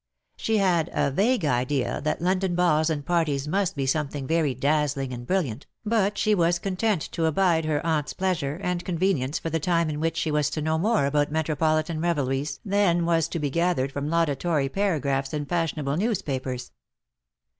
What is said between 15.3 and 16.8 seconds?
in fashionable newspapers.